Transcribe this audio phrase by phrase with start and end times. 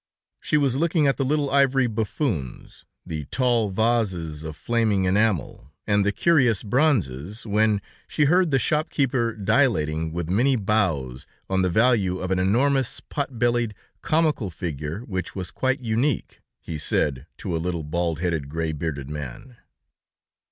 [0.39, 6.03] She was looking at the little ivory buffoons, the tall vases of flaming enamel, and
[6.03, 11.69] the curious bronzes, when she heard the shop keeper dilating, with many bows, on the
[11.69, 17.55] value of an enormous, pot bellied, comical figure, which was quite unique, he said, to
[17.55, 19.55] a little, bald headed, gray bearded man.